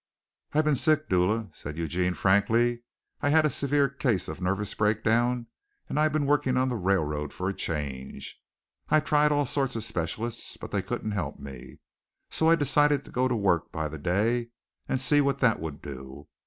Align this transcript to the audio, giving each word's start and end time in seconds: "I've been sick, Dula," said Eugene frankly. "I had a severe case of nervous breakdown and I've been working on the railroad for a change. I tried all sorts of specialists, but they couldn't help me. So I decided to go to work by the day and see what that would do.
"I've 0.53 0.65
been 0.65 0.75
sick, 0.75 1.09
Dula," 1.09 1.51
said 1.53 1.77
Eugene 1.77 2.15
frankly. 2.15 2.81
"I 3.21 3.29
had 3.29 3.45
a 3.45 3.51
severe 3.51 3.87
case 3.87 4.27
of 4.27 4.41
nervous 4.41 4.73
breakdown 4.73 5.45
and 5.87 5.99
I've 5.99 6.11
been 6.11 6.25
working 6.25 6.57
on 6.57 6.69
the 6.69 6.75
railroad 6.75 7.31
for 7.31 7.47
a 7.47 7.53
change. 7.53 8.41
I 8.89 8.99
tried 8.99 9.31
all 9.31 9.45
sorts 9.45 9.75
of 9.75 9.83
specialists, 9.83 10.57
but 10.57 10.71
they 10.71 10.81
couldn't 10.81 11.11
help 11.11 11.37
me. 11.37 11.81
So 12.31 12.49
I 12.49 12.55
decided 12.55 13.05
to 13.05 13.11
go 13.11 13.27
to 13.27 13.35
work 13.35 13.71
by 13.71 13.87
the 13.87 13.99
day 13.99 14.49
and 14.89 14.99
see 14.99 15.21
what 15.21 15.39
that 15.41 15.59
would 15.59 15.83
do. 15.83 16.27